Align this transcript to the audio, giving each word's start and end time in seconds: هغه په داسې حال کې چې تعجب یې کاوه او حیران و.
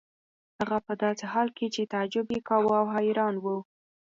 هغه 0.59 0.77
په 0.85 0.93
داسې 1.03 1.25
حال 1.33 1.49
کې 1.57 1.67
چې 1.75 1.89
تعجب 1.93 2.25
یې 2.35 2.39
کاوه 2.49 2.73
او 2.81 2.85
حیران 2.95 3.35
و. 3.39 3.45